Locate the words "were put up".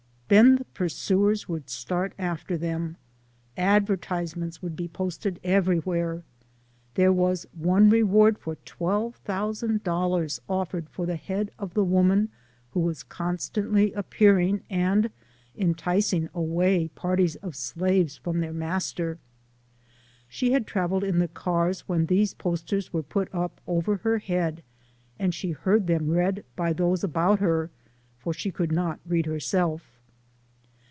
22.93-23.59